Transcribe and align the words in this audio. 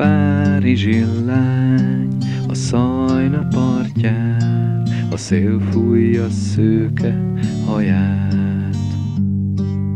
pári 0.00 0.74
zsillány 0.76 2.08
a 2.48 2.54
szajna 2.54 3.48
partján, 3.50 4.82
a 5.10 5.16
szél 5.16 5.60
fújja 5.70 6.28
szőke 6.30 7.22
haját. 7.66 8.76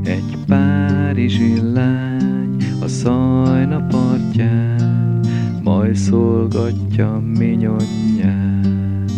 Egy 0.05 0.37
pári 0.47 1.29
zsillány 1.29 2.57
a 2.81 2.89
szajna 2.89 3.87
partján, 3.87 5.21
majd 5.63 5.95
szolgatja 5.95 7.23
minyonját. 7.39 9.13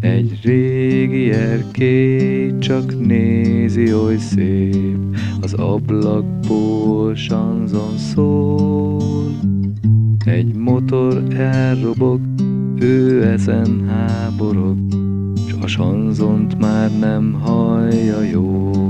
Egy 0.00 0.38
régi 0.42 1.30
erkély 1.30 2.58
csak 2.58 3.06
nézi 3.06 3.94
oly 3.94 4.16
szép, 4.16 4.98
az 5.40 5.52
ablakból 5.52 7.14
sanzon 7.14 7.98
szól. 7.98 8.90
Egy 10.30 10.54
motor 10.54 11.22
elrobog, 11.34 12.20
ő 12.78 13.24
ezen 13.24 13.88
háborog, 13.88 14.76
s 15.48 15.52
a 15.62 15.66
sanzont 15.66 16.58
már 16.58 16.98
nem 16.98 17.32
hallja 17.32 18.22
jól. 18.22 18.89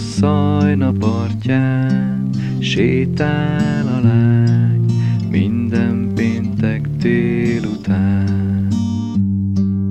Szajna 0.00 0.92
partján 0.92 2.28
sétál 2.58 3.86
a 3.86 4.00
lány 4.06 4.84
minden 5.30 6.10
péntek 6.14 6.88
délután. 6.98 8.68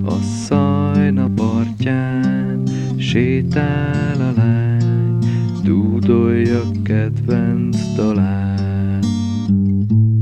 A 0.06 0.22
szajna 0.46 1.30
partján 1.36 2.64
sétál 2.98 4.22
a 4.22 4.42
lány, 4.42 5.18
dúdolja 5.64 6.62
kedvenc 6.84 7.78
dalát. 7.96 9.06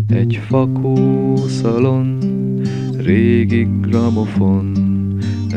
Egy 0.07 0.39
fakószalon, 0.47 2.17
régi 2.97 3.67
gramofon, 3.81 4.71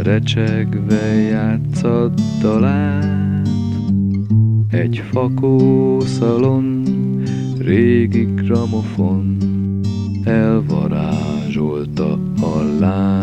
recsegve 0.02 1.14
játszad 1.14 2.20
dalát. 2.40 3.29
Egy 4.70 5.02
fakószalon, 5.12 6.82
régi 7.58 8.24
gramofon, 8.24 9.36
elvarázsolta 10.24 12.12
a 12.40 12.62
lány. 12.78 13.19